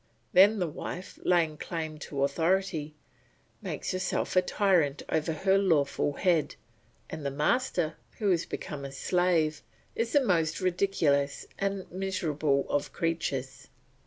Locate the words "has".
8.31-8.47